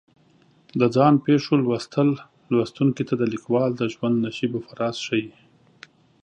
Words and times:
د 0.79 0.81
ځان 0.95 1.13
پېښو 1.25 1.53
لوستل 1.63 2.09
لوستونکي 2.53 3.03
ته 3.09 3.13
د 3.17 3.23
لیکوال 3.33 3.71
د 3.75 3.81
ژوند 3.93 4.15
نشیب 4.25 4.51
و 4.55 4.65
فراز 4.67 4.95
ښیي. 5.05 5.27